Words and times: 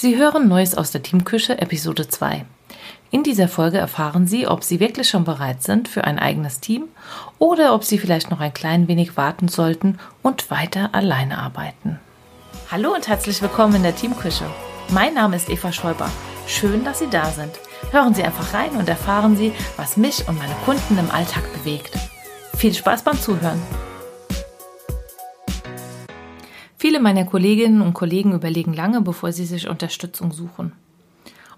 Sie 0.00 0.16
hören 0.16 0.46
Neues 0.46 0.76
aus 0.76 0.92
der 0.92 1.02
Teamküche, 1.02 1.58
Episode 1.58 2.06
2. 2.06 2.44
In 3.10 3.24
dieser 3.24 3.48
Folge 3.48 3.78
erfahren 3.78 4.28
Sie, 4.28 4.46
ob 4.46 4.62
Sie 4.62 4.78
wirklich 4.78 5.08
schon 5.08 5.24
bereit 5.24 5.64
sind 5.64 5.88
für 5.88 6.04
ein 6.04 6.20
eigenes 6.20 6.60
Team 6.60 6.84
oder 7.40 7.74
ob 7.74 7.82
Sie 7.82 7.98
vielleicht 7.98 8.30
noch 8.30 8.38
ein 8.38 8.54
klein 8.54 8.86
wenig 8.86 9.16
warten 9.16 9.48
sollten 9.48 9.98
und 10.22 10.52
weiter 10.52 10.90
alleine 10.92 11.38
arbeiten. 11.38 11.98
Hallo 12.70 12.94
und 12.94 13.08
herzlich 13.08 13.42
willkommen 13.42 13.74
in 13.74 13.82
der 13.82 13.96
Teamküche. 13.96 14.44
Mein 14.90 15.14
Name 15.14 15.34
ist 15.34 15.50
Eva 15.50 15.72
Schäuber. 15.72 16.08
Schön, 16.46 16.84
dass 16.84 17.00
Sie 17.00 17.10
da 17.10 17.24
sind. 17.32 17.58
Hören 17.90 18.14
Sie 18.14 18.22
einfach 18.22 18.54
rein 18.54 18.70
und 18.76 18.88
erfahren 18.88 19.36
Sie, 19.36 19.52
was 19.76 19.96
mich 19.96 20.28
und 20.28 20.38
meine 20.38 20.54
Kunden 20.64 20.96
im 20.96 21.10
Alltag 21.10 21.42
bewegt. 21.54 21.98
Viel 22.56 22.72
Spaß 22.72 23.02
beim 23.02 23.20
Zuhören. 23.20 23.60
Viele 26.80 27.00
meiner 27.00 27.24
Kolleginnen 27.24 27.82
und 27.82 27.92
Kollegen 27.92 28.32
überlegen 28.32 28.72
lange, 28.72 29.00
bevor 29.00 29.32
sie 29.32 29.46
sich 29.46 29.68
Unterstützung 29.68 30.32
suchen. 30.32 30.72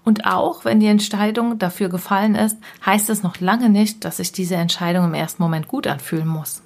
Und 0.03 0.25
auch 0.25 0.65
wenn 0.65 0.79
die 0.79 0.87
Entscheidung 0.87 1.59
dafür 1.59 1.89
gefallen 1.89 2.33
ist, 2.33 2.57
heißt 2.83 3.07
es 3.11 3.21
noch 3.21 3.39
lange 3.39 3.69
nicht, 3.69 4.03
dass 4.03 4.17
sich 4.17 4.31
diese 4.31 4.55
Entscheidung 4.55 5.05
im 5.05 5.13
ersten 5.13 5.43
Moment 5.43 5.67
gut 5.67 5.85
anfühlen 5.85 6.27
muss. 6.27 6.63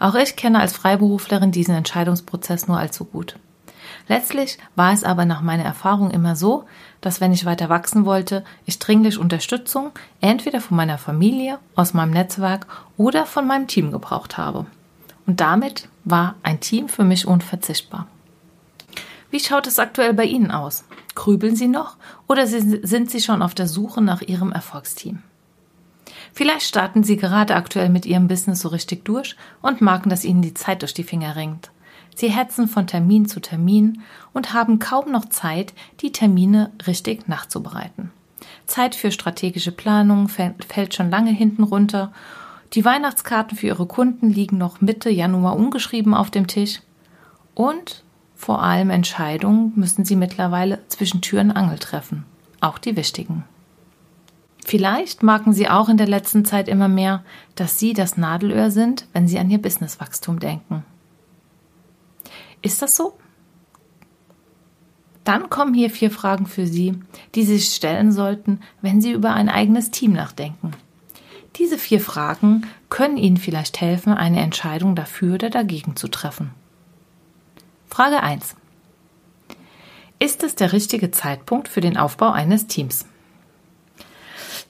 Auch 0.00 0.14
ich 0.14 0.34
kenne 0.34 0.60
als 0.60 0.72
Freiberuflerin 0.72 1.52
diesen 1.52 1.74
Entscheidungsprozess 1.74 2.68
nur 2.68 2.78
allzu 2.78 3.04
gut. 3.04 3.36
Letztlich 4.08 4.56
war 4.76 4.94
es 4.94 5.04
aber 5.04 5.26
nach 5.26 5.42
meiner 5.42 5.64
Erfahrung 5.64 6.10
immer 6.10 6.36
so, 6.36 6.64
dass 7.02 7.20
wenn 7.20 7.32
ich 7.34 7.44
weiter 7.44 7.68
wachsen 7.68 8.06
wollte, 8.06 8.44
ich 8.64 8.78
dringlich 8.78 9.18
Unterstützung 9.18 9.90
entweder 10.22 10.62
von 10.62 10.78
meiner 10.78 10.96
Familie, 10.96 11.58
aus 11.74 11.92
meinem 11.92 12.12
Netzwerk 12.12 12.66
oder 12.96 13.26
von 13.26 13.46
meinem 13.46 13.66
Team 13.66 13.92
gebraucht 13.92 14.38
habe. 14.38 14.64
Und 15.26 15.40
damit 15.40 15.88
war 16.04 16.34
ein 16.42 16.60
Team 16.60 16.88
für 16.88 17.04
mich 17.04 17.26
unverzichtbar. 17.26 18.06
Wie 19.30 19.40
schaut 19.40 19.66
es 19.66 19.78
aktuell 19.78 20.14
bei 20.14 20.24
Ihnen 20.24 20.50
aus? 20.50 20.84
Grübeln 21.14 21.56
Sie 21.56 21.68
noch 21.68 21.96
oder 22.28 22.46
sind 22.46 23.10
Sie 23.10 23.20
schon 23.20 23.42
auf 23.42 23.54
der 23.54 23.66
Suche 23.66 24.00
nach 24.00 24.22
Ihrem 24.22 24.52
Erfolgsteam? 24.52 25.22
Vielleicht 26.32 26.66
starten 26.66 27.04
Sie 27.04 27.16
gerade 27.16 27.54
aktuell 27.54 27.88
mit 27.88 28.06
Ihrem 28.06 28.28
Business 28.28 28.60
so 28.60 28.68
richtig 28.68 29.04
durch 29.04 29.36
und 29.62 29.80
merken, 29.80 30.10
dass 30.10 30.24
Ihnen 30.24 30.42
die 30.42 30.54
Zeit 30.54 30.82
durch 30.82 30.94
die 30.94 31.04
Finger 31.04 31.36
ringt. 31.36 31.70
Sie 32.14 32.28
hetzen 32.28 32.68
von 32.68 32.86
Termin 32.86 33.26
zu 33.26 33.40
Termin 33.40 34.02
und 34.32 34.52
haben 34.52 34.78
kaum 34.78 35.10
noch 35.10 35.26
Zeit, 35.26 35.74
die 36.00 36.12
Termine 36.12 36.70
richtig 36.86 37.28
nachzubereiten. 37.28 38.10
Zeit 38.66 38.94
für 38.94 39.10
strategische 39.10 39.72
Planung 39.72 40.28
fällt 40.28 40.94
schon 40.94 41.10
lange 41.10 41.32
hinten 41.32 41.62
runter. 41.62 42.12
Die 42.72 42.84
Weihnachtskarten 42.84 43.56
für 43.56 43.68
Ihre 43.68 43.86
Kunden 43.86 44.30
liegen 44.30 44.58
noch 44.58 44.80
Mitte 44.80 45.10
Januar 45.10 45.56
ungeschrieben 45.56 46.14
auf 46.14 46.30
dem 46.30 46.46
Tisch. 46.46 46.80
Und 47.54 48.02
vor 48.34 48.62
allem 48.62 48.90
Entscheidungen 48.90 49.72
müssen 49.76 50.04
Sie 50.04 50.16
mittlerweile 50.16 50.80
zwischen 50.88 51.20
Tür 51.20 51.40
und 51.40 51.52
Angel 51.52 51.78
treffen. 51.78 52.24
Auch 52.60 52.78
die 52.78 52.96
wichtigen. 52.96 53.44
Vielleicht 54.64 55.22
merken 55.22 55.52
Sie 55.52 55.68
auch 55.68 55.88
in 55.88 55.98
der 55.98 56.08
letzten 56.08 56.44
Zeit 56.44 56.68
immer 56.68 56.88
mehr, 56.88 57.22
dass 57.54 57.78
Sie 57.78 57.92
das 57.92 58.16
Nadelöhr 58.16 58.70
sind, 58.70 59.06
wenn 59.12 59.28
Sie 59.28 59.38
an 59.38 59.50
Ihr 59.50 59.60
Businesswachstum 59.60 60.40
denken. 60.40 60.84
Ist 62.62 62.80
das 62.80 62.96
so? 62.96 63.18
Dann 65.22 65.48
kommen 65.50 65.74
hier 65.74 65.90
vier 65.90 66.10
Fragen 66.10 66.46
für 66.46 66.66
Sie, 66.66 66.98
die 67.34 67.44
Sie 67.44 67.58
sich 67.58 67.74
stellen 67.74 68.10
sollten, 68.12 68.60
wenn 68.80 69.00
Sie 69.00 69.12
über 69.12 69.32
ein 69.32 69.48
eigenes 69.48 69.90
Team 69.90 70.12
nachdenken. 70.12 70.72
Diese 71.56 71.78
vier 71.78 72.00
Fragen 72.00 72.66
können 72.90 73.16
Ihnen 73.16 73.36
vielleicht 73.36 73.80
helfen, 73.80 74.12
eine 74.12 74.40
Entscheidung 74.40 74.96
dafür 74.96 75.34
oder 75.34 75.50
dagegen 75.50 75.96
zu 75.96 76.08
treffen. 76.08 76.50
Frage 77.88 78.22
1. 78.22 78.56
Ist 80.18 80.42
es 80.42 80.54
der 80.54 80.72
richtige 80.72 81.10
Zeitpunkt 81.10 81.68
für 81.68 81.80
den 81.80 81.96
Aufbau 81.96 82.30
eines 82.30 82.66
Teams? 82.66 83.06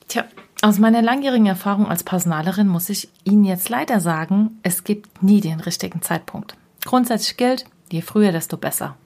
Tja, 0.08 0.24
aus 0.62 0.78
meiner 0.78 1.02
langjährigen 1.02 1.46
Erfahrung 1.46 1.88
als 1.88 2.04
Personalerin 2.04 2.68
muss 2.68 2.88
ich 2.88 3.08
Ihnen 3.24 3.44
jetzt 3.44 3.68
leider 3.68 4.00
sagen, 4.00 4.58
es 4.62 4.84
gibt 4.84 5.22
nie 5.22 5.40
den 5.40 5.60
richtigen 5.60 6.02
Zeitpunkt. 6.02 6.56
Grundsätzlich 6.84 7.36
gilt, 7.36 7.66
Je 7.94 8.02
früher, 8.02 8.32
desto 8.32 8.56
besser. 8.56 8.96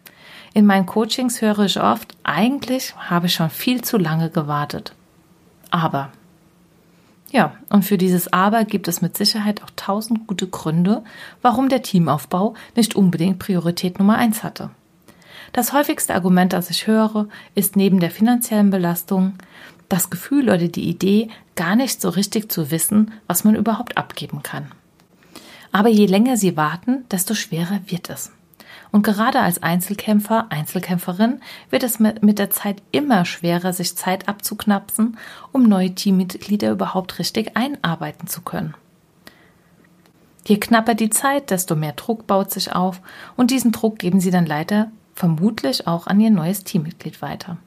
In 0.55 0.65
meinen 0.65 0.87
Coachings 0.87 1.43
höre 1.43 1.61
ich 1.67 1.81
oft, 1.81 2.17
eigentlich 2.23 2.95
habe 2.97 3.27
ich 3.27 3.35
schon 3.35 3.51
viel 3.51 3.83
zu 3.83 3.99
lange 3.99 4.31
gewartet. 4.31 4.95
Aber. 5.71 6.11
Ja, 7.31 7.55
und 7.69 7.85
für 7.85 7.99
dieses 7.99 8.33
Aber 8.33 8.65
gibt 8.65 8.89
es 8.89 9.03
mit 9.03 9.17
Sicherheit 9.17 9.63
auch 9.63 9.71
tausend 9.77 10.27
gute 10.27 10.47
Gründe, 10.47 11.05
warum 11.43 11.69
der 11.69 11.83
Teamaufbau 11.83 12.55
nicht 12.75 12.97
unbedingt 12.97 13.39
Priorität 13.39 13.99
Nummer 13.99 14.17
eins 14.17 14.43
hatte. 14.43 14.71
Das 15.53 15.73
häufigste 15.73 16.15
Argument, 16.15 16.53
das 16.53 16.71
ich 16.71 16.87
höre, 16.87 17.29
ist 17.55 17.77
neben 17.77 18.01
der 18.01 18.11
finanziellen 18.11 18.71
Belastung 18.71 19.35
das 19.89 20.11
Gefühl 20.11 20.45
oder 20.45 20.69
die 20.69 20.89
Idee, 20.89 21.29
gar 21.57 21.75
nicht 21.75 22.01
so 22.01 22.11
richtig 22.11 22.53
zu 22.53 22.71
wissen, 22.71 23.13
was 23.27 23.45
man 23.45 23.55
überhaupt 23.55 23.97
abgeben 23.97 24.43
kann. 24.43 24.71
Aber 25.73 25.89
je 25.89 26.07
länger 26.07 26.37
Sie 26.37 26.57
warten, 26.57 27.05
desto 27.11 27.35
schwerer 27.35 27.81
wird 27.87 28.11
es. 28.11 28.33
Und 28.91 29.03
gerade 29.03 29.41
als 29.41 29.63
Einzelkämpfer, 29.63 30.47
Einzelkämpferin 30.51 31.41
wird 31.71 31.83
es 31.83 31.99
mit 31.99 32.39
der 32.39 32.51
Zeit 32.51 32.83
immer 32.91 33.25
schwerer, 33.25 33.73
sich 33.73 33.97
Zeit 33.97 34.29
abzuknapsen, 34.29 35.19
um 35.53 35.65
neue 35.65 35.95
Teammitglieder 35.95 36.71
überhaupt 36.71 37.19
richtig 37.19 37.57
einarbeiten 37.57 38.29
zu 38.29 38.41
können. 38.41 38.75
Je 40.47 40.57
knapper 40.57 40.95
die 40.95 41.11
Zeit, 41.11 41.51
desto 41.51 41.77
mehr 41.77 41.93
Druck 41.93 42.27
baut 42.27 42.51
sich 42.51 42.73
auf 42.73 43.03
und 43.37 43.51
diesen 43.51 43.73
Druck 43.73 43.99
geben 43.99 44.21
sie 44.21 44.31
dann 44.31 44.47
leider 44.47 44.91
vermutlich 45.15 45.87
auch 45.87 46.07
an 46.07 46.21
ihr 46.21 46.31
neues 46.31 46.65
Teammitglied 46.65 47.21
weiter. 47.21 47.59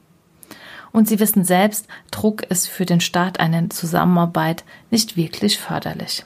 Und 0.90 1.08
sie 1.08 1.20
wissen 1.20 1.44
selbst, 1.44 1.86
Druck 2.10 2.42
ist 2.42 2.66
für 2.68 2.84
den 2.84 3.00
Start 3.00 3.38
einer 3.38 3.70
Zusammenarbeit 3.70 4.64
nicht 4.90 5.16
wirklich 5.16 5.58
förderlich. 5.58 6.24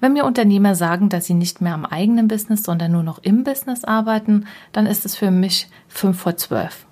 Wenn 0.00 0.14
mir 0.14 0.24
Unternehmer 0.24 0.74
sagen, 0.74 1.08
dass 1.08 1.26
sie 1.26 1.34
nicht 1.34 1.60
mehr 1.60 1.74
am 1.74 1.84
eigenen 1.84 2.28
Business, 2.28 2.62
sondern 2.62 2.92
nur 2.92 3.02
noch 3.02 3.18
im 3.18 3.44
Business 3.44 3.84
arbeiten, 3.84 4.46
dann 4.72 4.86
ist 4.86 5.04
es 5.04 5.16
für 5.16 5.30
mich 5.30 5.68
fünf 5.88 6.20
vor 6.20 6.36
zwölf. 6.36 6.86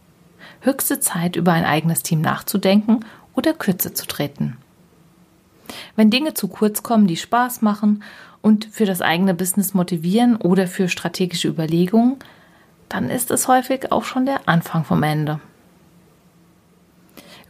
Höchste 0.61 1.01
Zeit, 1.01 1.37
über 1.37 1.53
ein 1.53 1.65
eigenes 1.65 2.03
Team 2.03 2.21
nachzudenken 2.21 3.05
oder 3.35 3.55
kürzer 3.55 3.95
zu 3.95 4.07
treten. 4.07 4.57
Wenn 5.97 6.11
Dinge 6.11 6.35
zu 6.35 6.49
kurz 6.49 6.83
kommen, 6.83 7.07
die 7.07 7.17
Spaß 7.17 7.63
machen 7.63 8.03
und 8.43 8.67
für 8.67 8.87
das 8.87 9.03
eigene 9.03 9.35
Business 9.35 9.75
motivieren 9.75 10.37
oder 10.37 10.67
für 10.67 10.89
strategische 10.89 11.49
Überlegungen, 11.49 12.17
dann 12.89 13.11
ist 13.11 13.31
es 13.31 13.49
häufig 13.49 13.93
auch 13.93 14.05
schon 14.05 14.27
der 14.27 14.49
Anfang 14.49 14.85
vom 14.85 15.03
Ende. 15.03 15.41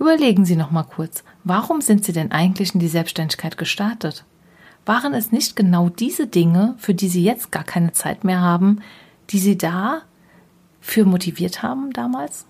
Überlegen 0.00 0.44
Sie 0.44 0.56
noch 0.56 0.70
mal 0.70 0.84
kurz, 0.84 1.24
warum 1.44 1.80
sind 1.80 2.04
Sie 2.04 2.12
denn 2.12 2.30
eigentlich 2.30 2.74
in 2.74 2.80
die 2.80 2.88
Selbstständigkeit 2.88 3.56
gestartet? 3.58 4.24
Waren 4.88 5.12
es 5.12 5.32
nicht 5.32 5.54
genau 5.54 5.90
diese 5.90 6.26
Dinge, 6.26 6.74
für 6.78 6.94
die 6.94 7.10
Sie 7.10 7.22
jetzt 7.22 7.52
gar 7.52 7.62
keine 7.62 7.92
Zeit 7.92 8.24
mehr 8.24 8.40
haben, 8.40 8.80
die 9.28 9.38
Sie 9.38 9.58
da 9.58 10.00
für 10.80 11.04
motiviert 11.04 11.62
haben 11.62 11.92
damals? 11.92 12.46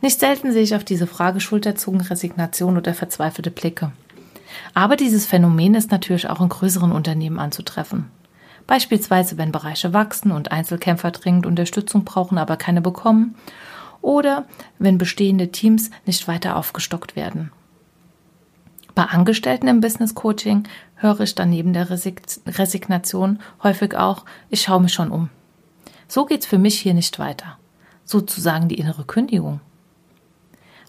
Nicht 0.00 0.20
selten 0.20 0.52
sehe 0.52 0.62
ich 0.62 0.74
auf 0.74 0.84
diese 0.84 1.06
Frage 1.06 1.40
Schulterzucken, 1.40 2.00
Resignation 2.00 2.78
oder 2.78 2.94
verzweifelte 2.94 3.50
Blicke. 3.50 3.92
Aber 4.72 4.96
dieses 4.96 5.26
Phänomen 5.26 5.74
ist 5.74 5.90
natürlich 5.90 6.30
auch 6.30 6.40
in 6.40 6.48
größeren 6.48 6.92
Unternehmen 6.92 7.38
anzutreffen. 7.38 8.10
Beispielsweise, 8.66 9.36
wenn 9.36 9.52
Bereiche 9.52 9.92
wachsen 9.92 10.32
und 10.32 10.50
Einzelkämpfer 10.50 11.10
dringend 11.10 11.44
Unterstützung 11.44 12.04
brauchen, 12.04 12.38
aber 12.38 12.56
keine 12.56 12.80
bekommen. 12.80 13.34
Oder 14.00 14.46
wenn 14.78 14.96
bestehende 14.96 15.52
Teams 15.52 15.90
nicht 16.06 16.26
weiter 16.26 16.56
aufgestockt 16.56 17.16
werden. 17.16 17.52
Bei 18.98 19.04
Angestellten 19.04 19.68
im 19.68 19.80
Business 19.80 20.16
Coaching 20.16 20.64
höre 20.96 21.20
ich 21.20 21.36
dann 21.36 21.50
neben 21.50 21.72
der 21.72 21.88
Resignation 21.88 23.38
häufig 23.62 23.94
auch, 23.94 24.24
ich 24.50 24.62
schaue 24.62 24.82
mich 24.82 24.92
schon 24.92 25.12
um. 25.12 25.30
So 26.08 26.26
geht's 26.26 26.46
für 26.46 26.58
mich 26.58 26.80
hier 26.80 26.94
nicht 26.94 27.20
weiter. 27.20 27.58
Sozusagen 28.04 28.66
die 28.66 28.74
innere 28.74 29.04
Kündigung. 29.04 29.60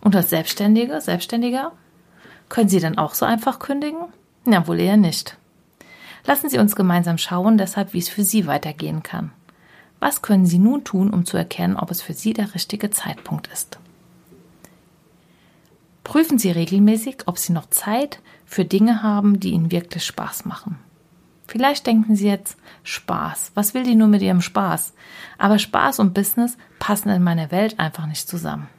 Und 0.01 0.16
als 0.16 0.31
Selbstständige, 0.31 1.00
Selbstständiger, 1.01 1.72
können 2.50 2.68
Sie 2.68 2.80
dann 2.80 2.98
auch 2.98 3.13
so 3.13 3.28
einfach 3.28 3.60
kündigen? 3.60 4.07
Na, 4.44 4.66
wohl 4.66 4.80
eher 4.80 4.98
nicht. 4.98 5.38
Lassen 6.25 6.50
Sie 6.50 6.57
uns 6.57 6.75
gemeinsam 6.75 7.19
schauen, 7.19 7.60
deshalb, 7.60 7.94
wie 7.94 8.00
es 8.00 8.10
für 8.10 8.24
Sie 8.24 8.48
weitergehen 8.48 9.04
kann. 9.04 9.33
Was 10.00 10.24
können 10.24 10.48
Sie 10.48 10.57
nun 10.57 10.83
tun, 10.83 11.12
um 11.12 11.28
zu 11.28 11.38
erkennen, 11.38 11.75
ob 11.75 11.92
es 11.92 12.01
für 12.01 12.13
Sie 12.13 12.33
der 12.33 12.56
richtige 12.56 12.89
Zeitpunkt 12.89 13.45
ist? 13.54 13.78
Prüfen 16.09 16.39
Sie 16.39 16.50
regelmäßig, 16.50 17.17
ob 17.27 17.38
Sie 17.38 17.53
noch 17.53 17.69
Zeit 17.69 18.19
für 18.44 18.65
Dinge 18.65 19.03
haben, 19.03 19.39
die 19.39 19.51
Ihnen 19.51 19.69
wirklich 19.69 20.03
Spaß 20.03 20.45
machen. 20.45 20.79
Vielleicht 21.45 21.85
denken 21.85 22.15
Sie 22.15 22.25
jetzt, 22.25 22.57
Spaß, 22.81 23.51
was 23.53 23.75
will 23.75 23.83
die 23.83 23.94
nur 23.94 24.07
mit 24.07 24.23
ihrem 24.23 24.41
Spaß? 24.41 24.94
Aber 25.38 25.59
Spaß 25.59 26.00
und 26.00 26.15
Business 26.15 26.57
passen 26.79 27.09
in 27.09 27.21
meiner 27.21 27.51
Welt 27.51 27.79
einfach 27.79 28.07
nicht 28.07 28.27
zusammen. 28.27 28.69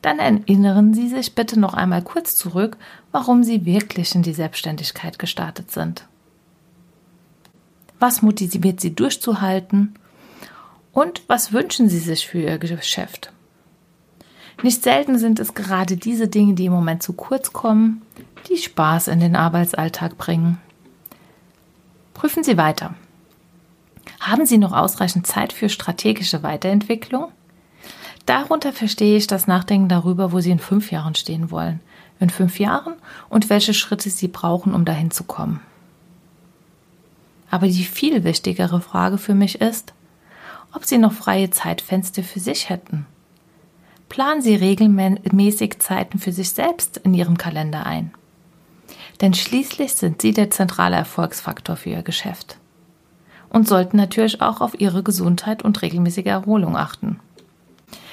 Dann 0.00 0.18
erinnern 0.18 0.94
Sie 0.94 1.10
sich 1.10 1.34
bitte 1.34 1.60
noch 1.60 1.74
einmal 1.74 2.00
kurz 2.00 2.34
zurück, 2.34 2.78
warum 3.10 3.44
Sie 3.44 3.66
wirklich 3.66 4.14
in 4.14 4.22
die 4.22 4.32
Selbstständigkeit 4.32 5.18
gestartet 5.18 5.70
sind. 5.70 6.06
Was 7.98 8.22
motiviert 8.22 8.80
Sie 8.80 8.94
durchzuhalten? 8.94 9.98
Und 10.92 11.24
was 11.26 11.52
wünschen 11.52 11.90
Sie 11.90 11.98
sich 11.98 12.26
für 12.26 12.40
Ihr 12.40 12.56
Geschäft? 12.56 13.31
Nicht 14.62 14.82
selten 14.82 15.18
sind 15.18 15.40
es 15.40 15.54
gerade 15.54 15.96
diese 15.96 16.28
Dinge, 16.28 16.54
die 16.54 16.66
im 16.66 16.72
Moment 16.72 17.02
zu 17.02 17.12
kurz 17.14 17.52
kommen, 17.52 18.02
die 18.48 18.56
Spaß 18.56 19.08
in 19.08 19.20
den 19.20 19.36
Arbeitsalltag 19.36 20.18
bringen. 20.18 20.58
Prüfen 22.14 22.44
Sie 22.44 22.56
weiter. 22.56 22.94
Haben 24.20 24.46
Sie 24.46 24.58
noch 24.58 24.72
ausreichend 24.72 25.26
Zeit 25.26 25.52
für 25.52 25.68
strategische 25.68 26.42
Weiterentwicklung? 26.42 27.28
Darunter 28.26 28.72
verstehe 28.72 29.16
ich 29.16 29.26
das 29.26 29.46
Nachdenken 29.46 29.88
darüber, 29.88 30.32
wo 30.32 30.40
Sie 30.40 30.50
in 30.50 30.60
fünf 30.60 30.92
Jahren 30.92 31.14
stehen 31.14 31.50
wollen, 31.50 31.80
in 32.20 32.30
fünf 32.30 32.60
Jahren 32.60 32.94
und 33.28 33.50
welche 33.50 33.74
Schritte 33.74 34.10
Sie 34.10 34.28
brauchen, 34.28 34.74
um 34.74 34.84
dahin 34.84 35.10
zu 35.10 35.24
kommen. 35.24 35.60
Aber 37.50 37.66
die 37.66 37.84
viel 37.84 38.22
wichtigere 38.22 38.80
Frage 38.80 39.18
für 39.18 39.34
mich 39.34 39.60
ist, 39.60 39.92
ob 40.72 40.84
Sie 40.84 40.98
noch 40.98 41.12
freie 41.12 41.50
Zeitfenster 41.50 42.22
für 42.22 42.40
sich 42.40 42.68
hätten. 42.68 43.06
Planen 44.12 44.42
Sie 44.42 44.54
regelmäßig 44.54 45.78
Zeiten 45.78 46.18
für 46.18 46.32
sich 46.32 46.50
selbst 46.50 46.98
in 46.98 47.14
Ihrem 47.14 47.38
Kalender 47.38 47.86
ein. 47.86 48.12
Denn 49.22 49.32
schließlich 49.32 49.94
sind 49.94 50.20
Sie 50.20 50.32
der 50.32 50.50
zentrale 50.50 50.96
Erfolgsfaktor 50.96 51.76
für 51.76 51.88
Ihr 51.88 52.02
Geschäft. 52.02 52.58
Und 53.48 53.66
sollten 53.66 53.96
natürlich 53.96 54.42
auch 54.42 54.60
auf 54.60 54.78
Ihre 54.78 55.02
Gesundheit 55.02 55.62
und 55.62 55.80
regelmäßige 55.80 56.26
Erholung 56.26 56.76
achten. 56.76 57.20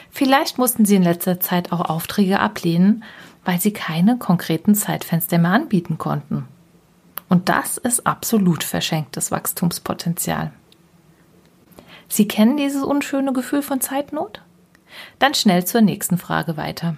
Vielleicht 0.09 0.57
mussten 0.57 0.85
Sie 0.85 0.95
in 0.95 1.03
letzter 1.03 1.41
Zeit 1.41 1.73
auch 1.73 1.81
Aufträge 1.81 2.39
ablehnen, 2.39 3.03
weil 3.43 3.59
Sie 3.59 3.73
keine 3.73 4.17
konkreten 4.17 4.75
Zeitfenster 4.75 5.37
mehr 5.37 5.51
anbieten 5.51 5.97
konnten. 5.97 6.45
Und 7.27 7.49
das 7.49 7.77
ist 7.77 8.07
absolut 8.07 8.63
verschenktes 8.63 9.31
Wachstumspotenzial. 9.31 10.53
Sie 12.07 12.25
kennen 12.25 12.55
dieses 12.55 12.83
unschöne 12.83 13.33
Gefühl 13.33 13.61
von 13.61 13.81
Zeitnot? 13.81 14.39
Dann 15.19 15.33
schnell 15.33 15.65
zur 15.65 15.81
nächsten 15.81 16.17
Frage 16.17 16.57
weiter. 16.57 16.97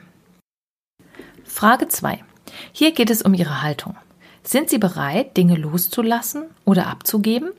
Frage 1.44 1.88
2. 1.88 2.24
Hier 2.72 2.92
geht 2.92 3.10
es 3.10 3.22
um 3.22 3.34
Ihre 3.34 3.62
Haltung. 3.62 3.96
Sind 4.44 4.70
Sie 4.70 4.78
bereit, 4.80 5.38
Dinge 5.38 5.56
loszulassen 5.56 6.46
oder 6.66 6.88
abzugeben? 6.88 7.52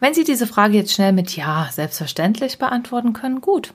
Wenn 0.00 0.14
Sie 0.14 0.24
diese 0.24 0.46
Frage 0.46 0.76
jetzt 0.76 0.92
schnell 0.92 1.12
mit 1.12 1.36
Ja, 1.36 1.68
selbstverständlich 1.70 2.58
beantworten 2.58 3.12
können, 3.12 3.40
gut. 3.40 3.72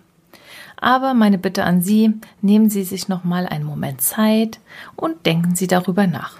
Aber 0.77 1.13
meine 1.13 1.37
Bitte 1.37 1.63
an 1.63 1.81
Sie, 1.81 2.13
nehmen 2.41 2.69
Sie 2.69 2.83
sich 2.83 3.07
noch 3.07 3.23
mal 3.23 3.45
einen 3.45 3.65
Moment 3.65 4.01
Zeit 4.01 4.59
und 4.95 5.25
denken 5.25 5.55
Sie 5.55 5.67
darüber 5.67 6.07
nach. 6.07 6.37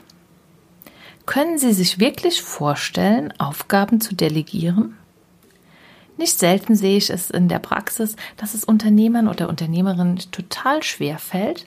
Können 1.25 1.59
Sie 1.59 1.73
sich 1.73 1.99
wirklich 1.99 2.41
vorstellen, 2.41 3.33
Aufgaben 3.39 4.01
zu 4.01 4.15
delegieren? 4.15 4.97
Nicht 6.21 6.37
selten 6.37 6.75
sehe 6.75 6.97
ich 6.97 7.09
es 7.09 7.31
in 7.31 7.47
der 7.47 7.57
Praxis, 7.57 8.15
dass 8.37 8.53
es 8.53 8.63
Unternehmern 8.63 9.27
oder 9.27 9.49
Unternehmerinnen 9.49 10.19
total 10.29 10.83
schwer 10.83 11.17
fällt, 11.17 11.65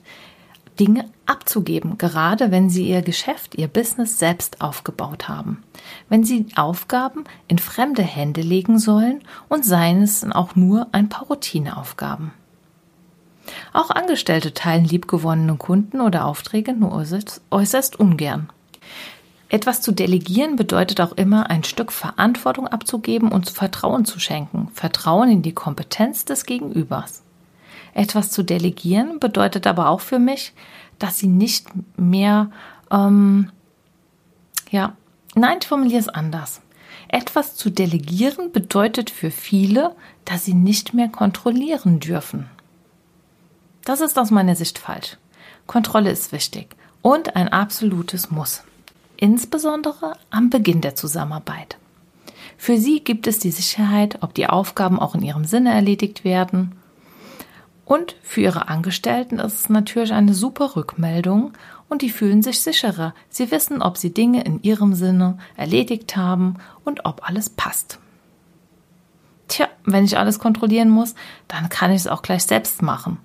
Dinge 0.78 1.10
abzugeben, 1.26 1.98
gerade 1.98 2.52
wenn 2.52 2.70
sie 2.70 2.88
ihr 2.88 3.02
Geschäft, 3.02 3.56
ihr 3.56 3.66
Business 3.66 4.20
selbst 4.20 4.60
aufgebaut 4.60 5.28
haben. 5.28 5.64
Wenn 6.08 6.22
sie 6.22 6.46
Aufgaben 6.54 7.24
in 7.48 7.58
fremde 7.58 8.02
Hände 8.02 8.42
legen 8.42 8.78
sollen 8.78 9.22
und 9.48 9.64
seien 9.64 10.02
es 10.02 10.22
auch 10.22 10.54
nur 10.54 10.86
ein 10.92 11.08
paar 11.08 11.26
Routineaufgaben. 11.26 12.30
Auch 13.72 13.90
Angestellte 13.90 14.54
teilen 14.54 14.84
liebgewonnene 14.84 15.56
Kunden 15.56 16.00
oder 16.00 16.26
Aufträge 16.26 16.74
nur 16.74 16.92
äußerst, 16.92 17.40
äußerst 17.50 17.98
ungern. 17.98 18.50
Etwas 19.54 19.80
zu 19.80 19.92
delegieren 19.92 20.56
bedeutet 20.56 21.00
auch 21.00 21.12
immer, 21.12 21.48
ein 21.48 21.62
Stück 21.62 21.92
Verantwortung 21.92 22.66
abzugeben 22.66 23.30
und 23.30 23.48
Vertrauen 23.48 24.04
zu 24.04 24.18
schenken. 24.18 24.66
Vertrauen 24.74 25.30
in 25.30 25.42
die 25.42 25.54
Kompetenz 25.54 26.24
des 26.24 26.44
Gegenübers. 26.44 27.22
Etwas 27.92 28.32
zu 28.32 28.42
delegieren 28.42 29.20
bedeutet 29.20 29.68
aber 29.68 29.90
auch 29.90 30.00
für 30.00 30.18
mich, 30.18 30.54
dass 30.98 31.18
sie 31.18 31.28
nicht 31.28 31.68
mehr, 31.96 32.50
ähm, 32.90 33.52
ja, 34.72 34.96
nein, 35.36 35.58
ich 35.60 35.68
formuliere 35.68 36.00
es 36.00 36.08
anders. 36.08 36.60
Etwas 37.06 37.54
zu 37.54 37.70
delegieren 37.70 38.50
bedeutet 38.50 39.08
für 39.08 39.30
viele, 39.30 39.94
dass 40.24 40.44
sie 40.44 40.54
nicht 40.54 40.94
mehr 40.94 41.08
kontrollieren 41.08 42.00
dürfen. 42.00 42.50
Das 43.84 44.00
ist 44.00 44.18
aus 44.18 44.32
meiner 44.32 44.56
Sicht 44.56 44.80
falsch. 44.80 45.16
Kontrolle 45.68 46.10
ist 46.10 46.32
wichtig 46.32 46.74
und 47.02 47.36
ein 47.36 47.50
absolutes 47.50 48.32
Muss 48.32 48.64
insbesondere 49.24 50.18
am 50.28 50.50
Beginn 50.50 50.82
der 50.82 50.96
Zusammenarbeit. 50.96 51.78
Für 52.58 52.76
sie 52.76 53.02
gibt 53.02 53.26
es 53.26 53.38
die 53.38 53.52
Sicherheit, 53.52 54.18
ob 54.20 54.34
die 54.34 54.48
Aufgaben 54.48 54.98
auch 54.98 55.14
in 55.14 55.22
ihrem 55.22 55.46
Sinne 55.46 55.72
erledigt 55.72 56.24
werden. 56.24 56.72
Und 57.86 58.16
für 58.22 58.42
ihre 58.42 58.68
Angestellten 58.68 59.38
ist 59.38 59.60
es 59.60 59.68
natürlich 59.70 60.12
eine 60.12 60.34
super 60.34 60.76
Rückmeldung 60.76 61.54
und 61.88 62.02
die 62.02 62.10
fühlen 62.10 62.42
sich 62.42 62.60
sicherer. 62.60 63.14
Sie 63.30 63.50
wissen, 63.50 63.80
ob 63.80 63.96
sie 63.96 64.12
Dinge 64.12 64.44
in 64.44 64.62
ihrem 64.62 64.92
Sinne 64.92 65.38
erledigt 65.56 66.16
haben 66.16 66.56
und 66.84 67.06
ob 67.06 67.26
alles 67.26 67.48
passt. 67.48 67.98
Tja, 69.48 69.68
wenn 69.86 70.04
ich 70.04 70.18
alles 70.18 70.38
kontrollieren 70.38 70.90
muss, 70.90 71.14
dann 71.48 71.70
kann 71.70 71.90
ich 71.90 72.02
es 72.02 72.08
auch 72.08 72.20
gleich 72.20 72.44
selbst 72.44 72.82
machen. 72.82 73.16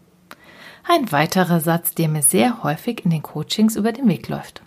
Ein 0.88 1.12
weiterer 1.12 1.60
Satz, 1.60 1.94
der 1.94 2.08
mir 2.08 2.24
sehr 2.24 2.64
häufig 2.64 3.04
in 3.04 3.12
den 3.12 3.22
Coachings 3.22 3.76
über 3.76 3.92
den 3.92 4.08
Weg 4.08 4.30
läuft. 4.30 4.62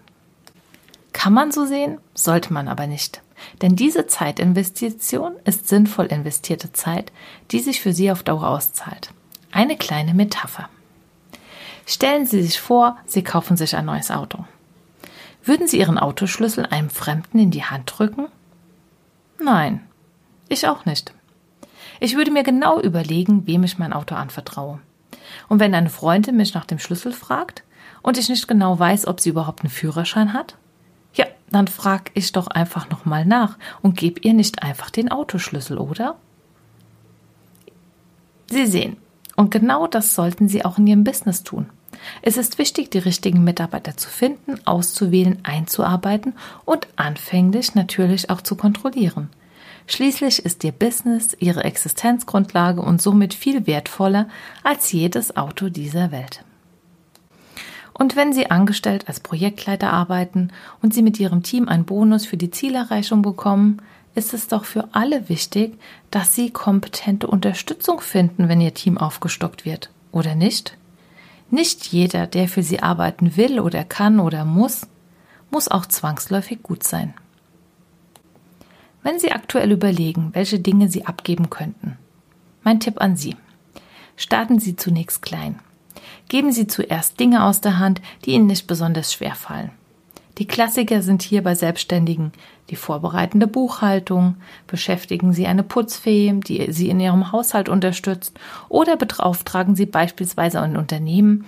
Kann 1.13 1.33
man 1.33 1.53
so 1.53 1.67
sehen, 1.67 1.99
sollte 2.15 2.53
man 2.53 2.69
aber 2.69 2.87
nicht. 2.87 3.23
Denn 3.61 3.77
diese 3.77 4.07
Zeitinvestition 4.07 5.35
ist 5.45 5.69
sinnvoll 5.69 6.07
investierte 6.07 6.73
Zeit, 6.73 7.13
die 7.51 7.61
sich 7.61 7.81
für 7.81 7.93
Sie 7.93 8.11
auf 8.11 8.23
Dauer 8.23 8.49
auszahlt. 8.49 9.11
Eine 9.51 9.77
kleine 9.77 10.15
Metapher. 10.15 10.69
Stellen 11.87 12.27
Sie 12.27 12.43
sich 12.43 12.61
vor, 12.61 12.97
Sie 13.07 13.23
kaufen 13.25 13.57
sich 13.57 13.77
ein 13.77 13.87
neues 13.87 14.11
Auto. 14.11 14.45
Würden 15.45 15.67
Sie 15.67 15.79
Ihren 15.79 15.99
Autoschlüssel 15.99 16.67
einem 16.67 16.89
Fremden 16.89 17.39
in 17.39 17.51
die 17.51 17.65
Hand 17.65 17.93
drücken? 17.99 18.29
Nein, 19.43 19.81
ich 20.49 20.69
auch 20.69 20.85
nicht. 20.85 21.13
Ich 21.99 22.17
würde 22.17 22.31
mir 22.31 22.45
genau 22.45 22.81
überlegen, 22.81 23.47
wem 23.47 23.65
ich 23.65 23.79
mein 23.79 23.93
Auto 23.93 24.15
anvertraue. 24.15 24.81
Und 25.49 25.61
wenn 25.61 25.75
eine 25.75 25.91
Freundin 25.91 26.37
mich 26.37 26.55
nach 26.55 26.65
dem 26.65 26.79
Schlüssel 26.79 27.13
fragt 27.13 27.65
und 28.03 28.19
ich 28.19 28.29
nicht 28.29 28.47
genau 28.49 28.79
weiß, 28.79 29.07
ob 29.07 29.21
sie 29.21 29.31
überhaupt 29.31 29.61
einen 29.61 29.71
Führerschein 29.71 30.33
hat, 30.33 30.57
ja, 31.15 31.27
dann 31.51 31.69
frag 31.69 32.11
ich 32.15 32.33
doch 32.33 32.49
einfach 32.49 32.89
nochmal 32.91 33.25
nach 33.25 33.59
und 33.83 33.97
geb 33.97 34.25
ihr 34.25 34.33
nicht 34.33 34.63
einfach 34.63 34.91
den 34.91 35.11
Autoschlüssel, 35.11 35.79
oder? 35.79 36.17
Sie 38.47 38.67
sehen, 38.67 38.97
und 39.37 39.51
genau 39.51 39.87
das 39.87 40.15
sollten 40.15 40.49
Sie 40.49 40.65
auch 40.65 40.79
in 40.79 40.87
Ihrem 40.87 41.05
Business 41.05 41.43
tun. 41.43 41.67
Es 42.21 42.37
ist 42.37 42.59
wichtig, 42.59 42.91
die 42.91 42.99
richtigen 42.99 43.45
Mitarbeiter 43.45 43.97
zu 43.97 44.09
finden, 44.09 44.59
auszuwählen, 44.67 45.39
einzuarbeiten 45.43 46.35
und 46.65 46.89
anfänglich 46.97 47.75
natürlich 47.75 48.31
auch 48.31 48.41
zu 48.41 48.57
kontrollieren. 48.57 49.31
Schließlich 49.87 50.45
ist 50.45 50.65
Ihr 50.65 50.73
Business 50.73 51.37
Ihre 51.39 51.65
Existenzgrundlage 51.65 52.81
und 52.81 53.03
somit 53.03 53.35
viel 53.35 53.67
wertvoller 53.67 54.29
als 54.63 54.93
jedes 54.93 55.37
Auto 55.37 55.69
dieser 55.69 56.13
Welt. 56.13 56.45
Und 57.95 58.17
wenn 58.17 58.33
Sie 58.33 58.51
angestellt 58.51 59.09
als 59.09 59.21
Projektleiter 59.21 59.93
arbeiten 59.93 60.51
und 60.81 60.95
Sie 60.95 61.03
mit 61.03 61.21
Ihrem 61.21 61.43
Team 61.43 61.69
einen 61.69 61.85
Bonus 61.85 62.25
für 62.25 62.37
die 62.37 62.51
Zielerreichung 62.51 63.23
bekommen, 63.23 63.83
ist 64.15 64.35
es 64.35 64.49
doch 64.49 64.65
für 64.65 64.89
alle 64.93 65.29
wichtig, 65.29 65.79
dass 66.11 66.35
Sie 66.35 66.51
kompetente 66.51 67.27
Unterstützung 67.27 68.01
finden, 68.01 68.49
wenn 68.49 68.61
Ihr 68.61 68.75
Team 68.75 68.99
aufgestockt 68.99 69.65
wird, 69.65 69.91
oder 70.11 70.35
nicht? 70.35 70.77
Nicht 71.51 71.87
jeder, 71.87 72.27
der 72.27 72.49
für 72.49 72.63
Sie 72.63 72.81
arbeiten 72.83 73.37
will 73.37 73.61
oder 73.61 73.85
kann 73.85 74.21
oder 74.21 74.45
muss, 74.45 74.87
muss 75.51 75.69
auch 75.69 75.87
zwangsläufig 75.87 76.63
gut 76.63 76.83
sein. 76.83 77.15
Wenn 79.03 79.19
Sie 79.19 79.33
aktuell 79.33 79.73
überlegen, 79.73 80.31
welche 80.33 80.61
Dinge 80.61 80.89
Sie 80.89 81.07
abgeben 81.07 81.51
könnten, 81.51 81.99
mein 82.63 82.81
Tipp 82.81 83.01
an 83.01 83.17
Sie. 83.17 83.37
Starten 84.17 84.61
Sie 84.61 84.77
zunächst 84.77 85.23
klein. 85.23 85.59
Geben 86.33 86.51
Sie 86.51 86.67
zuerst 86.67 87.21
Dinge 87.21 87.45
aus 87.45 87.61
der 87.61 87.79
Hand, 87.79 88.01
die 88.25 88.31
Ihnen 88.31 88.47
nicht 88.47 88.67
besonders 88.67 89.13
schwer 89.13 89.35
fallen. 89.35 89.71
Die 90.39 90.47
Klassiker 90.47 91.03
sind 91.03 91.21
hier 91.21 91.43
bei 91.43 91.55
Selbstständigen 91.55 92.33
die 92.71 92.77
vorbereitende 92.77 93.47
Buchhaltung, 93.47 94.37
beschäftigen 94.67 95.35
Sie 95.35 95.47
eine 95.47 95.63
Putzfee, 95.63 96.33
die 96.33 96.73
Sie 96.73 96.89
in 96.89 97.01
Ihrem 97.01 97.33
Haushalt 97.33 97.69
unterstützt, 97.69 98.41
oder 98.71 98.97
beauftragen 98.97 99.77
Sie 99.77 99.85
beispielsweise 99.85 100.59
ein 100.63 100.79
Unternehmen 100.79 101.45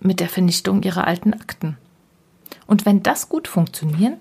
mit 0.00 0.20
der 0.20 0.30
Vernichtung 0.30 0.82
Ihrer 0.82 1.06
alten 1.06 1.34
Akten. 1.34 1.76
Und 2.66 2.86
wenn 2.86 3.02
das 3.02 3.28
gut 3.28 3.46
funktioniert, 3.46 4.14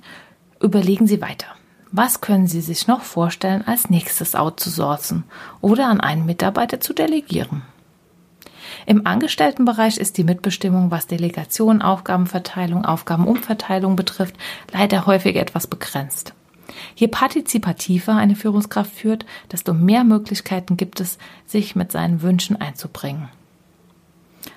überlegen 0.62 1.08
Sie 1.08 1.22
weiter. 1.22 1.48
Was 1.94 2.20
können 2.20 2.48
Sie 2.48 2.60
sich 2.60 2.88
noch 2.88 3.04
vorstellen, 3.04 3.66
als 3.66 3.90
nächstes 3.90 4.36
outzusourcen 4.36 5.24
oder 5.62 5.88
an 5.88 6.02
einen 6.02 6.26
Mitarbeiter 6.26 6.82
zu 6.82 6.92
delegieren? 6.92 7.62
Im 8.86 9.08
Angestelltenbereich 9.08 9.98
ist 9.98 10.18
die 10.18 10.24
Mitbestimmung, 10.24 10.92
was 10.92 11.08
Delegation, 11.08 11.82
Aufgabenverteilung, 11.82 12.86
Aufgabenumverteilung 12.86 13.96
betrifft, 13.96 14.36
leider 14.72 15.08
häufig 15.08 15.36
etwas 15.38 15.66
begrenzt. 15.66 16.34
Je 16.96 17.08
partizipativer 17.08 18.16
eine 18.16 18.36
Führungskraft 18.36 18.92
führt, 18.92 19.26
desto 19.52 19.74
mehr 19.74 20.04
Möglichkeiten 20.04 20.78
gibt 20.78 21.00
es, 21.00 21.18
sich 21.46 21.76
mit 21.76 21.92
seinen 21.92 22.22
Wünschen 22.22 22.60
einzubringen. 22.60 23.30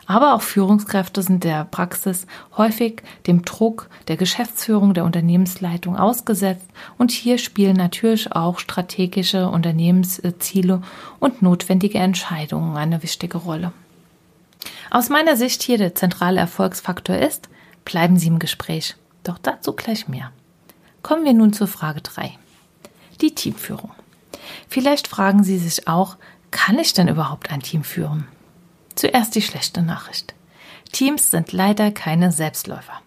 Aber 0.06 0.34
auch 0.34 0.42
Führungskräfte 0.42 1.22
sind 1.22 1.44
der 1.44 1.64
Praxis 1.64 2.26
häufig 2.56 3.02
dem 3.26 3.44
Druck 3.44 3.88
der 4.08 4.16
Geschäftsführung 4.16 4.94
der 4.94 5.04
Unternehmensleitung 5.04 5.96
ausgesetzt 5.96 6.66
und 6.96 7.10
hier 7.10 7.38
spielen 7.38 7.76
natürlich 7.76 8.32
auch 8.32 8.58
strategische 8.58 9.48
Unternehmensziele 9.48 10.82
und 11.18 11.42
notwendige 11.42 11.98
Entscheidungen 11.98 12.76
eine 12.76 13.02
wichtige 13.02 13.38
Rolle. 13.38 13.72
Aus 14.90 15.08
meiner 15.08 15.36
Sicht 15.36 15.62
hier 15.62 15.78
der 15.78 15.94
zentrale 15.94 16.40
Erfolgsfaktor 16.40 17.16
ist, 17.16 17.48
bleiben 17.84 18.18
Sie 18.18 18.28
im 18.28 18.38
Gespräch. 18.38 18.96
Doch 19.24 19.38
dazu 19.38 19.72
gleich 19.72 20.08
mehr. 20.08 20.32
Kommen 21.02 21.24
wir 21.24 21.34
nun 21.34 21.52
zur 21.52 21.66
Frage 21.66 22.00
3. 22.00 22.32
Die 23.20 23.34
Teamführung. 23.34 23.90
Vielleicht 24.68 25.08
fragen 25.08 25.42
Sie 25.44 25.58
sich 25.58 25.88
auch, 25.88 26.16
kann 26.50 26.78
ich 26.78 26.92
denn 26.94 27.08
überhaupt 27.08 27.50
ein 27.50 27.60
Team 27.60 27.84
führen? 27.84 28.26
Zuerst 28.94 29.34
die 29.34 29.42
schlechte 29.42 29.82
Nachricht. 29.82 30.34
Teams 30.92 31.30
sind 31.30 31.52
leider 31.52 31.90
keine 31.90 32.32
Selbstläufer. 32.32 33.00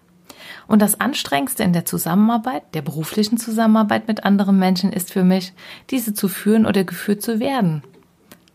Und 0.67 0.81
das 0.81 0.99
Anstrengendste 0.99 1.63
in 1.63 1.73
der 1.73 1.85
Zusammenarbeit, 1.85 2.63
der 2.73 2.81
beruflichen 2.81 3.37
Zusammenarbeit 3.37 4.07
mit 4.07 4.23
anderen 4.23 4.57
Menschen 4.57 4.93
ist 4.93 5.11
für 5.11 5.23
mich, 5.23 5.53
diese 5.89 6.13
zu 6.13 6.27
führen 6.27 6.65
oder 6.65 6.83
geführt 6.83 7.21
zu 7.21 7.39
werden. 7.39 7.83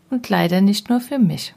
Und 0.09 0.29
leider 0.29 0.61
nicht 0.61 0.89
nur 0.89 1.01
für 1.01 1.19
mich. 1.19 1.53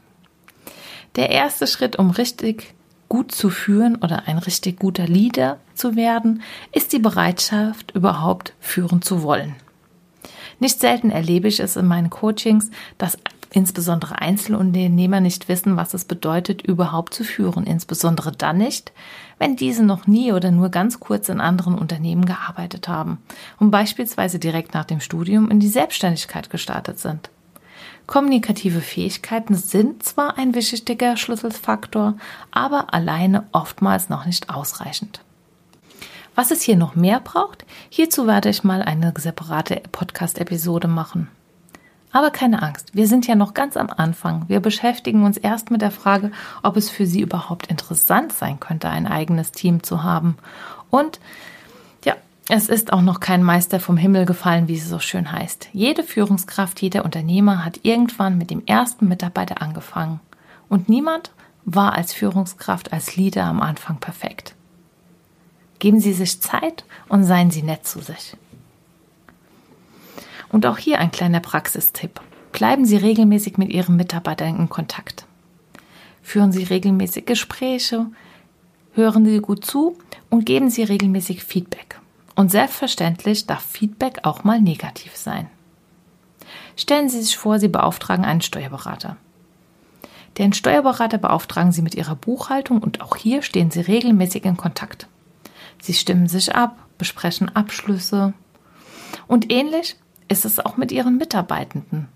Der 1.15 1.29
erste 1.29 1.67
Schritt, 1.67 1.97
um 1.97 2.11
richtig 2.11 2.73
gut 3.09 3.33
zu 3.33 3.49
führen 3.49 3.97
oder 3.97 4.27
ein 4.27 4.37
richtig 4.37 4.79
guter 4.79 5.05
Leader 5.05 5.57
zu 5.73 5.97
werden, 5.97 6.41
ist 6.71 6.93
die 6.93 6.99
Bereitschaft, 6.99 7.91
überhaupt 7.91 8.53
führen 8.61 9.01
zu 9.01 9.21
wollen. 9.21 9.55
Nicht 10.59 10.79
selten 10.79 11.09
erlebe 11.09 11.49
ich 11.49 11.59
es 11.59 11.75
in 11.75 11.87
meinen 11.87 12.09
Coachings, 12.09 12.69
dass 12.97 13.17
insbesondere 13.51 14.19
Einzelunternehmer 14.21 15.19
nicht 15.19 15.49
wissen, 15.49 15.75
was 15.75 15.93
es 15.93 16.05
bedeutet, 16.05 16.61
überhaupt 16.61 17.13
zu 17.13 17.23
führen. 17.23 17.65
Insbesondere 17.65 18.31
dann 18.31 18.59
nicht, 18.59 18.93
wenn 19.39 19.57
diese 19.57 19.83
noch 19.83 20.07
nie 20.07 20.31
oder 20.31 20.51
nur 20.51 20.69
ganz 20.69 20.99
kurz 20.99 21.27
in 21.27 21.41
anderen 21.41 21.75
Unternehmen 21.77 22.25
gearbeitet 22.25 22.87
haben 22.87 23.17
und 23.59 23.71
beispielsweise 23.71 24.39
direkt 24.39 24.73
nach 24.73 24.85
dem 24.85 25.01
Studium 25.01 25.51
in 25.51 25.59
die 25.59 25.67
Selbstständigkeit 25.67 26.49
gestartet 26.49 26.99
sind. 26.99 27.29
Kommunikative 28.11 28.81
Fähigkeiten 28.81 29.55
sind 29.55 30.03
zwar 30.03 30.37
ein 30.37 30.53
wichtiger 30.53 31.15
Schlüsselfaktor, 31.15 32.17
aber 32.51 32.93
alleine 32.93 33.45
oftmals 33.53 34.09
noch 34.09 34.25
nicht 34.25 34.49
ausreichend. 34.49 35.21
Was 36.35 36.51
es 36.51 36.61
hier 36.61 36.75
noch 36.75 36.93
mehr 36.93 37.21
braucht, 37.21 37.63
hierzu 37.87 38.27
werde 38.27 38.49
ich 38.49 38.65
mal 38.65 38.81
eine 38.81 39.13
separate 39.15 39.81
Podcast-Episode 39.93 40.89
machen. 40.89 41.29
Aber 42.11 42.31
keine 42.31 42.61
Angst, 42.61 42.93
wir 42.93 43.07
sind 43.07 43.27
ja 43.27 43.35
noch 43.35 43.53
ganz 43.53 43.77
am 43.77 43.89
Anfang. 43.89 44.43
Wir 44.49 44.59
beschäftigen 44.59 45.23
uns 45.23 45.37
erst 45.37 45.71
mit 45.71 45.81
der 45.81 45.91
Frage, 45.91 46.33
ob 46.63 46.75
es 46.75 46.89
für 46.89 47.05
Sie 47.05 47.21
überhaupt 47.21 47.67
interessant 47.67 48.33
sein 48.33 48.59
könnte, 48.59 48.89
ein 48.89 49.07
eigenes 49.07 49.53
Team 49.53 49.83
zu 49.83 50.03
haben. 50.03 50.35
Und 50.89 51.21
es 52.49 52.69
ist 52.69 52.91
auch 52.91 53.01
noch 53.01 53.19
kein 53.19 53.43
Meister 53.43 53.79
vom 53.79 53.97
Himmel 53.97 54.25
gefallen, 54.25 54.67
wie 54.67 54.75
es 54.75 54.89
so 54.89 54.99
schön 54.99 55.31
heißt. 55.31 55.69
Jede 55.73 56.03
Führungskraft, 56.03 56.81
jeder 56.81 57.05
Unternehmer 57.05 57.63
hat 57.63 57.79
irgendwann 57.83 58.37
mit 58.37 58.49
dem 58.49 58.65
ersten 58.65 59.07
Mitarbeiter 59.07 59.61
angefangen. 59.61 60.19
Und 60.67 60.89
niemand 60.89 61.31
war 61.65 61.93
als 61.93 62.13
Führungskraft, 62.13 62.91
als 62.91 63.15
Leader 63.15 63.45
am 63.45 63.61
Anfang 63.61 63.97
perfekt. 63.99 64.55
Geben 65.79 65.99
Sie 65.99 66.13
sich 66.13 66.41
Zeit 66.41 66.83
und 67.09 67.23
seien 67.23 67.51
Sie 67.51 67.63
nett 67.63 67.85
zu 67.85 68.01
sich. 68.01 68.35
Und 70.49 70.65
auch 70.65 70.77
hier 70.77 70.99
ein 70.99 71.11
kleiner 71.11 71.39
Praxistipp. 71.39 72.19
Bleiben 72.51 72.85
Sie 72.85 72.97
regelmäßig 72.97 73.57
mit 73.57 73.69
Ihren 73.69 73.95
Mitarbeitern 73.95 74.57
in 74.57 74.69
Kontakt. 74.69 75.25
Führen 76.21 76.51
Sie 76.51 76.63
regelmäßig 76.63 77.25
Gespräche, 77.25 78.07
hören 78.93 79.25
Sie 79.25 79.39
gut 79.39 79.65
zu 79.65 79.97
und 80.29 80.45
geben 80.45 80.69
Sie 80.69 80.83
regelmäßig 80.83 81.43
Feedback. 81.43 81.99
Und 82.41 82.49
selbstverständlich 82.49 83.45
darf 83.45 83.63
Feedback 83.63 84.21
auch 84.23 84.43
mal 84.43 84.59
negativ 84.59 85.15
sein. 85.15 85.45
Stellen 86.75 87.07
Sie 87.07 87.21
sich 87.21 87.37
vor, 87.37 87.59
Sie 87.59 87.67
beauftragen 87.67 88.25
einen 88.25 88.41
Steuerberater. 88.41 89.17
Den 90.39 90.51
Steuerberater 90.51 91.19
beauftragen 91.19 91.71
Sie 91.71 91.83
mit 91.83 91.93
Ihrer 91.93 92.15
Buchhaltung 92.15 92.81
und 92.81 93.01
auch 93.01 93.15
hier 93.15 93.43
stehen 93.43 93.69
Sie 93.69 93.81
regelmäßig 93.81 94.43
in 94.43 94.57
Kontakt. 94.57 95.07
Sie 95.83 95.93
stimmen 95.93 96.27
sich 96.27 96.55
ab, 96.55 96.79
besprechen 96.97 97.55
Abschlüsse. 97.55 98.33
Und 99.27 99.51
ähnlich 99.51 99.95
ist 100.27 100.43
es 100.43 100.59
auch 100.59 100.77
mit 100.77 100.91
ihren 100.91 101.17
Mitarbeitenden. 101.17 102.07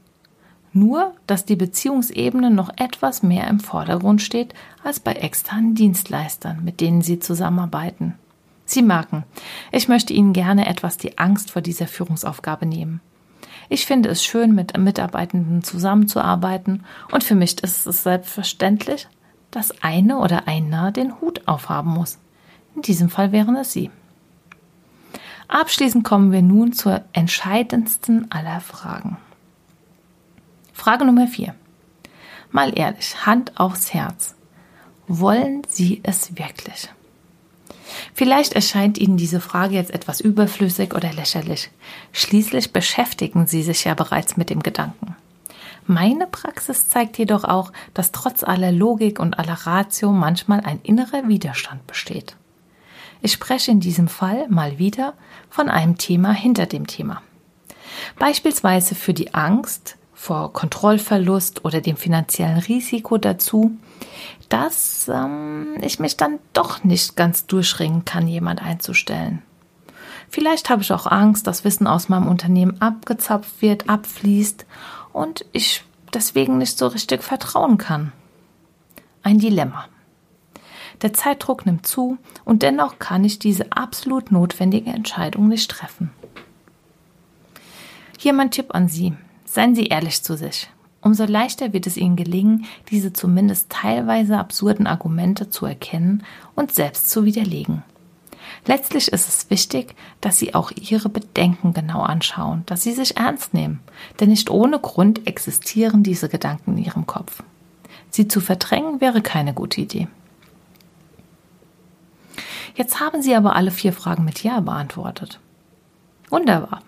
Nur, 0.74 1.14
dass 1.28 1.46
die 1.46 1.56
Beziehungsebene 1.56 2.50
noch 2.50 2.72
etwas 2.78 3.22
mehr 3.22 3.46
im 3.48 3.60
Vordergrund 3.60 4.24
steht 4.24 4.56
als 4.84 5.00
bei 5.00 5.14
externen 5.14 5.76
Dienstleistern, 5.76 6.64
mit 6.64 6.82
denen 6.82 7.04
Sie 7.04 7.20
zusammenarbeiten. 7.20 8.16
Sie 8.66 8.82
merken, 8.82 9.24
ich 9.72 9.88
möchte 9.88 10.14
Ihnen 10.14 10.34
gerne 10.34 10.68
etwas 10.68 10.98
die 10.98 11.18
Angst 11.18 11.52
vor 11.52 11.62
dieser 11.62 11.88
Führungsaufgabe 11.88 12.66
nehmen. 12.66 13.00
Ich 13.70 13.86
finde 13.86 14.10
es 14.10 14.24
schön, 14.24 14.54
mit 14.54 14.78
Mitarbeitenden 14.78 15.64
zusammenzuarbeiten 15.64 16.84
und 17.12 17.24
für 17.24 17.36
mich 17.36 17.62
ist 17.64 17.88
es 17.88 18.04
selbstverständlich, 18.04 19.08
dass 19.52 19.82
eine 19.82 20.18
oder 20.18 20.48
einer 20.48 20.92
den 20.92 21.20
Hut 21.22 21.48
aufhaben 21.48 21.92
muss. 21.92 22.18
In 22.76 22.82
diesem 22.82 23.10
Fall 23.10 23.32
wären 23.32 23.56
es 23.56 23.72
Sie. 23.72 23.90
Abschließend 25.48 26.04
kommen 26.04 26.32
wir 26.32 26.42
nun 26.42 26.74
zur 26.74 27.04
entscheidendsten 27.14 28.32
aller 28.32 28.60
Fragen. 28.62 29.18
Frage 30.74 31.06
Nummer 31.06 31.28
4. 31.28 31.56
Mal 32.52 32.78
ehrlich, 32.78 33.26
Hand 33.26 33.60
aufs 33.60 33.94
Herz. 33.94 34.36
Wollen 35.08 35.62
Sie 35.68 36.02
es 36.04 36.38
wirklich? 36.38 36.90
Vielleicht 38.14 38.54
erscheint 38.54 38.98
Ihnen 38.98 39.18
diese 39.18 39.40
Frage 39.40 39.76
jetzt 39.76 39.92
etwas 39.92 40.20
überflüssig 40.22 40.94
oder 40.94 41.14
lächerlich. 41.14 41.70
Schließlich 42.12 42.74
beschäftigen 42.74 43.48
Sie 43.48 43.64
sich 43.64 43.84
ja 43.84 43.94
bereits 43.94 44.38
mit 44.38 44.50
dem 44.50 44.64
Gedanken. 44.64 45.16
Meine 45.88 46.26
Praxis 46.26 46.88
zeigt 46.88 47.18
jedoch 47.20 47.44
auch, 47.44 47.72
dass 47.94 48.12
trotz 48.12 48.44
aller 48.44 48.72
Logik 48.72 49.20
und 49.20 49.38
aller 49.38 49.54
Ratio 49.54 50.12
manchmal 50.12 50.62
ein 50.62 50.80
innerer 50.82 51.28
Widerstand 51.28 51.86
besteht. 51.86 52.36
Ich 53.22 53.34
spreche 53.34 53.72
in 53.72 53.80
diesem 53.80 54.08
Fall 54.08 54.48
mal 54.50 54.80
wieder 54.80 55.14
von 55.50 55.70
einem 55.70 55.98
Thema 55.98 56.32
hinter 56.32 56.66
dem 56.66 56.88
Thema. 56.88 57.22
Beispielsweise 58.18 58.96
für 58.96 59.14
die 59.14 59.34
Angst 59.34 59.98
vor 60.16 60.54
Kontrollverlust 60.54 61.66
oder 61.66 61.82
dem 61.82 61.98
finanziellen 61.98 62.58
Risiko 62.58 63.18
dazu, 63.18 63.78
dass 64.50 65.10
ähm, 65.14 65.76
ich 65.82 66.00
mich 66.00 66.18
dann 66.18 66.40
doch 66.54 66.84
nicht 66.84 67.16
ganz 67.16 67.46
durchringen 67.46 68.06
kann, 68.06 68.28
jemand 68.28 68.64
einzustellen. 68.64 69.44
Vielleicht 70.30 70.70
habe 70.70 70.82
ich 70.82 70.92
auch 70.92 71.06
Angst, 71.06 71.46
dass 71.48 71.64
Wissen 71.64 71.86
aus 71.86 72.10
meinem 72.10 72.28
Unternehmen 72.28 72.82
abgezapft 72.82 73.62
wird, 73.62 73.90
abfließt 73.90 74.66
und 75.14 75.46
ich 75.52 75.84
deswegen 76.14 76.58
nicht 76.58 76.78
so 76.78 76.88
richtig 76.88 77.22
vertrauen 77.22 77.78
kann. 77.78 78.12
Ein 79.22 79.40
Dilemma. 79.40 79.86
Der 81.02 81.14
Zeitdruck 81.14 81.66
nimmt 81.66 81.86
zu 81.86 82.18
und 82.46 82.64
dennoch 82.64 83.00
kann 83.00 83.24
ich 83.26 83.38
diese 83.38 83.72
absolut 83.74 84.32
notwendige 84.32 84.92
Entscheidung 84.92 85.50
nicht 85.50 85.70
treffen. 85.70 86.12
Hier 88.18 88.34
mein 88.34 88.50
Tipp 88.50 88.74
an 88.74 88.88
Sie. 88.88 89.14
Seien 89.56 89.74
Sie 89.74 89.86
ehrlich 89.86 90.22
zu 90.22 90.36
sich. 90.36 90.70
Umso 91.00 91.24
leichter 91.24 91.72
wird 91.72 91.88
es 91.88 91.96
Ihnen 91.96 92.18
gelingen, 92.18 92.66
diese 92.92 93.14
zumindest 93.14 93.70
teilweise 93.70 94.38
absurden 94.38 94.86
Argumente 94.86 95.50
zu 95.50 95.66
erkennen 95.66 96.26
und 96.56 96.74
selbst 96.74 97.10
zu 97.10 97.24
widerlegen. 97.24 97.82
Letztlich 98.66 99.14
ist 99.14 99.30
es 99.30 99.50
wichtig, 99.50 99.96
dass 100.20 100.38
Sie 100.38 100.56
auch 100.56 100.72
Ihre 100.72 101.08
Bedenken 101.08 101.74
genau 101.74 102.02
anschauen, 102.02 102.64
dass 102.66 102.84
Sie 102.84 102.92
sich 102.92 103.16
ernst 103.16 103.54
nehmen, 103.54 103.80
denn 104.20 104.28
nicht 104.28 104.50
ohne 104.50 104.78
Grund 104.78 105.26
existieren 105.26 106.04
diese 106.04 106.28
Gedanken 106.28 106.78
in 106.78 106.84
Ihrem 106.84 107.08
Kopf. 107.08 107.42
Sie 108.10 108.28
zu 108.28 108.42
verdrängen 108.42 109.00
wäre 109.00 109.22
keine 109.22 109.54
gute 109.54 109.80
Idee. 109.80 110.10
Jetzt 112.76 113.00
haben 113.00 113.22
Sie 113.22 113.34
aber 113.34 113.56
alle 113.56 113.72
vier 113.72 113.94
Fragen 113.94 114.26
mit 114.26 114.44
Ja 114.44 114.60
beantwortet. 114.60 115.40
Wunderbar. 116.30 116.82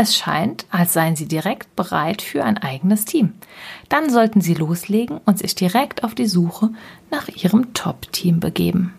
Es 0.00 0.16
scheint, 0.16 0.64
als 0.70 0.92
seien 0.92 1.16
Sie 1.16 1.26
direkt 1.26 1.74
bereit 1.74 2.22
für 2.22 2.44
ein 2.44 2.56
eigenes 2.56 3.04
Team. 3.04 3.32
Dann 3.88 4.10
sollten 4.10 4.40
Sie 4.40 4.54
loslegen 4.54 5.18
und 5.26 5.40
sich 5.40 5.56
direkt 5.56 6.04
auf 6.04 6.14
die 6.14 6.28
Suche 6.28 6.70
nach 7.10 7.26
Ihrem 7.26 7.74
Top-Team 7.74 8.38
begeben. 8.38 8.94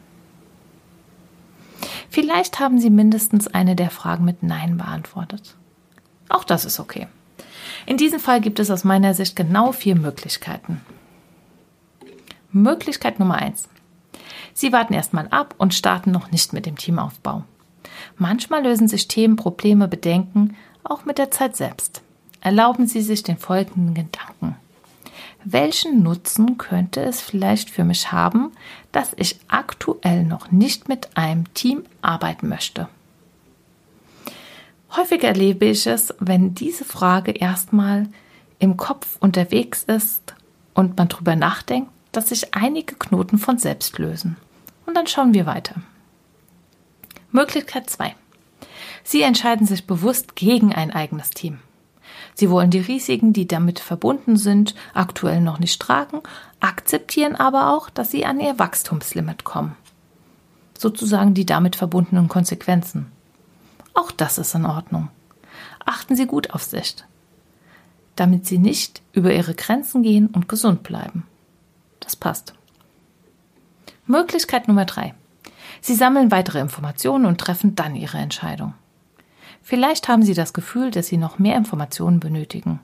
Vielleicht 2.09 2.59
haben 2.59 2.81
Sie 2.81 2.89
mindestens 2.89 3.47
eine 3.47 3.77
der 3.77 3.91
Fragen 3.91 4.25
mit 4.25 4.43
Nein 4.43 4.75
beantwortet. 4.75 5.55
Auch 6.27 6.43
das 6.43 6.65
ist 6.65 6.81
okay. 6.81 7.07
In 7.85 7.95
diesem 7.95 8.19
Fall 8.19 8.41
gibt 8.41 8.59
es 8.59 8.69
aus 8.69 8.83
meiner 8.83 9.13
Sicht 9.13 9.37
genau 9.37 9.71
vier 9.71 9.95
Möglichkeiten. 9.95 10.81
Möglichkeit 12.51 13.19
Nummer 13.19 13.35
eins. 13.35 13.69
Sie 14.53 14.73
warten 14.73 14.93
erstmal 14.93 15.29
ab 15.29 15.55
und 15.59 15.73
starten 15.73 16.11
noch 16.11 16.29
nicht 16.31 16.51
mit 16.51 16.65
dem 16.65 16.75
Teamaufbau. 16.75 17.45
Manchmal 18.17 18.63
lösen 18.63 18.89
sich 18.89 19.07
Themen, 19.07 19.37
Probleme, 19.37 19.87
Bedenken 19.87 20.57
auch 20.83 21.05
mit 21.05 21.17
der 21.17 21.31
Zeit 21.31 21.55
selbst. 21.55 22.01
Erlauben 22.41 22.87
Sie 22.87 23.01
sich 23.01 23.23
den 23.23 23.37
folgenden 23.37 23.93
Gedanken. 23.93 24.55
Welchen 25.43 26.03
Nutzen 26.03 26.57
könnte 26.57 27.01
es 27.01 27.21
vielleicht 27.21 27.69
für 27.69 27.83
mich 27.83 28.11
haben, 28.11 28.51
dass 28.91 29.13
ich 29.15 29.39
aktuell 29.47 30.23
noch 30.23 30.51
nicht 30.51 30.89
mit 30.89 31.15
einem 31.15 31.53
Team 31.53 31.83
arbeiten 32.01 32.49
möchte? 32.49 32.89
Häufig 34.95 35.23
erlebe 35.23 35.65
ich 35.65 35.85
es, 35.87 36.13
wenn 36.19 36.55
diese 36.55 36.83
Frage 36.83 37.31
erstmal 37.31 38.07
im 38.57 38.75
Kopf 38.75 39.17
unterwegs 39.19 39.83
ist 39.83 40.33
und 40.73 40.97
man 40.97 41.07
drüber 41.07 41.35
nachdenkt, 41.35 41.91
dass 42.11 42.29
sich 42.29 42.53
einige 42.55 42.95
Knoten 42.95 43.37
von 43.37 43.57
selbst 43.57 43.97
lösen. 43.99 44.35
Und 44.85 44.95
dann 44.95 45.07
schauen 45.07 45.33
wir 45.33 45.45
weiter. 45.45 45.75
Möglichkeit 47.31 47.89
2. 47.89 48.15
Sie 49.09 49.23
entscheiden 49.23 49.65
sich 49.65 49.87
bewusst 49.87 50.35
gegen 50.35 50.71
ein 50.71 50.93
eigenes 50.93 51.31
Team. 51.31 51.57
Sie 52.35 52.51
wollen 52.51 52.69
die 52.69 52.77
Risiken, 52.77 53.33
die 53.33 53.47
damit 53.47 53.79
verbunden 53.79 54.37
sind, 54.37 54.75
aktuell 54.93 55.41
noch 55.41 55.57
nicht 55.57 55.81
tragen, 55.81 56.21
akzeptieren 56.59 57.35
aber 57.35 57.73
auch, 57.73 57.89
dass 57.89 58.11
sie 58.11 58.27
an 58.27 58.39
ihr 58.39 58.59
Wachstumslimit 58.59 59.43
kommen. 59.43 59.75
Sozusagen 60.77 61.33
die 61.33 61.47
damit 61.47 61.75
verbundenen 61.75 62.27
Konsequenzen. 62.27 63.11
Auch 63.95 64.11
das 64.11 64.37
ist 64.37 64.53
in 64.53 64.67
Ordnung. 64.67 65.09
Achten 65.83 66.15
Sie 66.15 66.27
gut 66.27 66.51
auf 66.51 66.61
sich, 66.61 66.97
damit 68.15 68.45
Sie 68.45 68.59
nicht 68.59 69.01
über 69.11 69.33
Ihre 69.33 69.55
Grenzen 69.55 70.03
gehen 70.03 70.27
und 70.27 70.47
gesund 70.47 70.83
bleiben. 70.83 71.25
Das 71.99 72.15
passt. 72.15 72.53
Möglichkeit 74.05 74.67
Nummer 74.67 74.85
drei. 74.85 75.15
Sie 75.81 75.95
sammeln 75.95 76.29
weitere 76.29 76.59
Informationen 76.59 77.25
und 77.25 77.41
treffen 77.41 77.73
dann 77.73 77.95
Ihre 77.95 78.19
Entscheidung. 78.19 78.75
Vielleicht 79.61 80.07
haben 80.07 80.23
Sie 80.23 80.33
das 80.33 80.53
Gefühl, 80.53 80.91
dass 80.91 81.07
Sie 81.07 81.17
noch 81.17 81.39
mehr 81.39 81.55
Informationen 81.55 82.19
benötigen. 82.19 82.79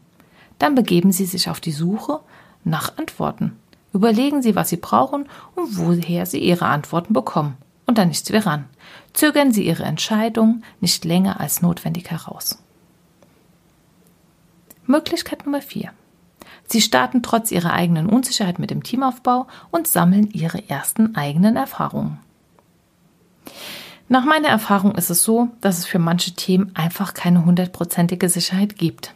Dann 0.59 0.75
begeben 0.75 1.11
Sie 1.11 1.25
sich 1.25 1.49
auf 1.49 1.59
die 1.59 1.71
Suche 1.71 2.19
nach 2.63 2.97
Antworten. 2.97 3.57
Überlegen 3.93 4.41
Sie, 4.41 4.55
was 4.55 4.69
Sie 4.69 4.77
brauchen 4.77 5.27
und 5.55 5.77
woher 5.77 6.25
Sie 6.25 6.39
Ihre 6.39 6.65
Antworten 6.65 7.13
bekommen. 7.13 7.57
Und 7.85 7.97
dann 7.97 8.09
nichts 8.09 8.29
mehr 8.29 8.45
ran. 8.45 8.65
Zögern 9.13 9.51
Sie 9.51 9.65
Ihre 9.65 9.83
Entscheidung 9.83 10.63
nicht 10.81 11.05
länger 11.05 11.39
als 11.39 11.61
notwendig 11.61 12.09
heraus. 12.11 12.57
Möglichkeit 14.87 15.45
Nummer 15.45 15.61
4. 15.61 15.91
Sie 16.67 16.81
starten 16.81 17.21
trotz 17.21 17.51
ihrer 17.51 17.73
eigenen 17.73 18.07
Unsicherheit 18.07 18.59
mit 18.59 18.71
dem 18.71 18.83
Teamaufbau 18.83 19.47
und 19.71 19.87
sammeln 19.87 20.29
ihre 20.31 20.69
ersten 20.69 21.15
eigenen 21.15 21.55
Erfahrungen. 21.55 22.19
Nach 24.07 24.23
meiner 24.23 24.49
Erfahrung 24.49 24.93
ist 24.95 25.09
es 25.09 25.23
so, 25.23 25.49
dass 25.61 25.79
es 25.79 25.85
für 25.85 25.97
manche 25.97 26.33
Themen 26.33 26.71
einfach 26.75 27.13
keine 27.15 27.43
hundertprozentige 27.43 28.29
Sicherheit 28.29 28.77
gibt. 28.77 29.13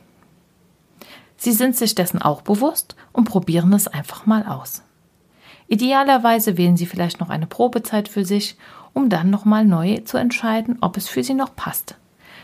Sie 1.37 1.51
sind 1.51 1.75
sich 1.75 1.93
dessen 1.95 2.21
auch 2.21 2.41
bewusst 2.41 2.95
und 3.13 3.25
probieren 3.25 3.71
es 3.73 3.87
einfach 3.87 4.25
mal 4.25 4.45
aus. 4.45 4.81
Idealerweise 5.67 6.57
wählen 6.57 6.75
Sie 6.75 6.87
vielleicht 6.87 7.19
noch 7.19 7.29
eine 7.29 7.45
Probezeit 7.45 8.09
für 8.09 8.25
sich, 8.25 8.57
um 8.93 9.09
dann 9.09 9.29
nochmal 9.29 9.63
neu 9.63 9.99
zu 9.99 10.17
entscheiden, 10.17 10.79
ob 10.81 10.97
es 10.97 11.07
für 11.07 11.23
Sie 11.23 11.35
noch 11.35 11.55
passt. 11.55 11.95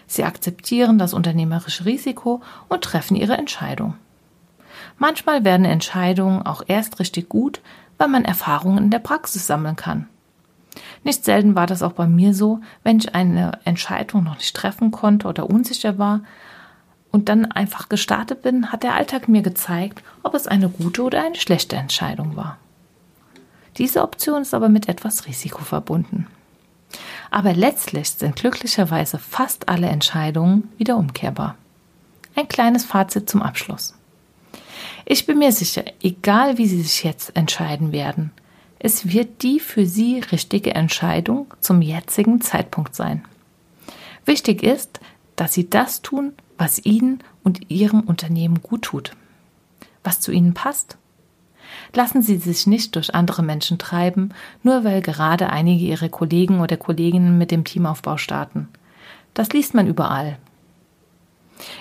Sie 0.05 0.23
akzeptieren 0.23 0.99
das 0.99 1.15
unternehmerische 1.15 1.85
Risiko 1.85 2.41
und 2.69 2.83
treffen 2.83 3.15
Ihre 3.15 3.37
Entscheidung. 3.37 3.95
Manchmal 4.99 5.43
werden 5.43 5.65
Entscheidungen 5.65 6.45
auch 6.45 6.61
erst 6.67 6.99
richtig 6.99 7.27
gut, 7.27 7.59
weil 7.97 8.07
man 8.07 8.23
Erfahrungen 8.23 8.85
in 8.85 8.91
der 8.91 8.99
Praxis 8.99 9.47
sammeln 9.47 9.75
kann. 9.75 10.07
Nicht 11.05 11.23
selten 11.23 11.55
war 11.55 11.67
das 11.67 11.83
auch 11.83 11.91
bei 11.91 12.07
mir 12.07 12.33
so, 12.33 12.61
wenn 12.83 12.97
ich 12.97 13.13
eine 13.13 13.59
Entscheidung 13.63 14.23
noch 14.23 14.37
nicht 14.37 14.55
treffen 14.55 14.89
konnte 14.89 15.27
oder 15.27 15.47
unsicher 15.47 15.99
war 15.99 16.21
und 17.11 17.29
dann 17.29 17.45
einfach 17.45 17.89
gestartet 17.89 18.41
bin, 18.41 18.71
hat 18.71 18.81
der 18.81 18.95
Alltag 18.95 19.27
mir 19.27 19.43
gezeigt, 19.43 20.03
ob 20.23 20.33
es 20.33 20.47
eine 20.47 20.67
gute 20.67 21.03
oder 21.03 21.23
eine 21.23 21.35
schlechte 21.35 21.75
Entscheidung 21.75 22.35
war. 22.35 22.57
Diese 23.77 24.01
Option 24.01 24.41
ist 24.41 24.55
aber 24.55 24.67
mit 24.67 24.89
etwas 24.89 25.27
Risiko 25.27 25.63
verbunden. 25.63 26.25
Aber 27.29 27.53
letztlich 27.53 28.09
sind 28.09 28.35
glücklicherweise 28.35 29.19
fast 29.19 29.69
alle 29.69 29.87
Entscheidungen 29.87 30.71
wieder 30.79 30.97
umkehrbar. 30.97 31.55
Ein 32.35 32.47
kleines 32.47 32.83
Fazit 32.83 33.29
zum 33.29 33.43
Abschluss. 33.43 33.93
Ich 35.05 35.27
bin 35.27 35.37
mir 35.37 35.51
sicher, 35.51 35.83
egal 36.01 36.57
wie 36.57 36.65
Sie 36.65 36.81
sich 36.81 37.03
jetzt 37.03 37.35
entscheiden 37.35 37.91
werden, 37.91 38.31
es 38.85 39.11
wird 39.11 39.41
die 39.41 39.59
für 39.59 39.87
Sie 39.87 40.19
richtige 40.19 40.75
Entscheidung 40.75 41.51
zum 41.59 41.81
jetzigen 41.81 42.39
Zeitpunkt 42.39 42.93
sein. 42.93 43.25
Wichtig 44.25 44.61
ist, 44.61 44.99
dass 45.35 45.53
Sie 45.53 45.67
das 45.67 46.03
tun, 46.03 46.33
was 46.59 46.85
Ihnen 46.85 47.23
und 47.43 47.71
Ihrem 47.71 48.01
Unternehmen 48.01 48.61
gut 48.61 48.83
tut. 48.83 49.13
Was 50.03 50.21
zu 50.21 50.31
Ihnen 50.31 50.53
passt. 50.53 50.97
Lassen 51.93 52.21
Sie 52.21 52.37
sich 52.37 52.67
nicht 52.67 52.95
durch 52.95 53.15
andere 53.15 53.41
Menschen 53.41 53.79
treiben, 53.79 54.29
nur 54.61 54.83
weil 54.83 55.01
gerade 55.01 55.49
einige 55.49 55.83
Ihrer 55.83 56.09
Kollegen 56.09 56.59
oder 56.59 56.77
Kolleginnen 56.77 57.39
mit 57.39 57.49
dem 57.49 57.63
Teamaufbau 57.63 58.17
starten. 58.17 58.67
Das 59.33 59.49
liest 59.49 59.73
man 59.73 59.87
überall. 59.87 60.37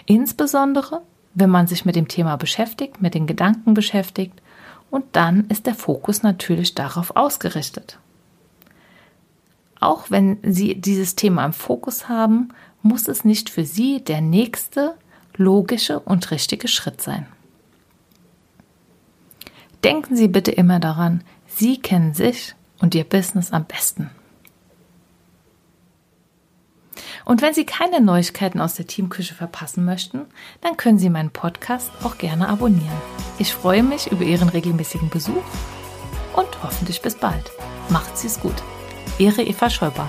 Insbesondere, 0.07 1.03
wenn 1.35 1.51
man 1.51 1.67
sich 1.67 1.85
mit 1.85 1.97
dem 1.97 2.09
Thema 2.09 2.37
beschäftigt, 2.37 3.03
mit 3.03 3.13
den 3.13 3.27
Gedanken 3.27 3.75
beschäftigt 3.75 4.41
und 4.95 5.05
dann 5.17 5.49
ist 5.49 5.67
der 5.67 5.75
Fokus 5.75 6.23
natürlich 6.23 6.77
darauf 6.77 7.17
ausgerichtet. 7.17 7.99
Auch 9.81 10.09
wenn 10.09 10.39
Sie 10.45 10.77
dieses 10.81 11.17
Thema 11.17 11.45
im 11.45 11.53
Fokus 11.53 12.09
haben, 12.09 12.51
muss 12.81 13.09
es 13.09 13.25
nicht 13.25 13.51
für 13.51 13.65
Sie 13.65 14.05
der 14.05 14.21
nächste 14.21 14.95
logische 15.37 15.99
und 15.99 16.31
richtige 16.31 16.69
Schritt 16.69 17.01
sein. 17.01 17.27
Denken 19.83 20.15
Sie 20.15 20.29
bitte 20.29 20.53
immer 20.53 20.79
daran, 20.79 21.25
Sie 21.49 21.79
kennen 21.79 22.15
sich 22.15 22.55
und 22.79 22.95
Ihr 22.95 23.03
Business 23.03 23.51
am 23.51 23.65
besten. 23.65 24.11
Und 27.25 27.41
wenn 27.43 27.55
Sie 27.55 27.65
keine 27.65 28.01
Neuigkeiten 28.01 28.61
aus 28.61 28.75
der 28.75 28.87
Teamküche 28.87 29.35
verpassen 29.35 29.85
möchten, 29.85 30.27
dann 30.61 30.77
können 30.77 30.99
Sie 30.99 31.09
meinen 31.09 31.31
Podcast 31.31 31.91
auch 32.03 32.19
gerne 32.19 32.49
abonnieren. 32.49 32.97
Ich 33.39 33.55
freue 33.55 33.83
mich 33.83 34.13
über 34.13 34.25
Ihren 34.25 34.49
regelmäßigen 34.49 35.09
Besuch 35.09 35.45
und 36.35 36.63
hoffentlich 36.63 37.01
bis 37.01 37.15
bald. 37.15 37.51
Macht's 37.89 38.25
es 38.25 38.41
gut. 38.41 38.63
Ihre 39.19 39.43
Eva 39.43 39.71
Schäuber. 39.71 40.09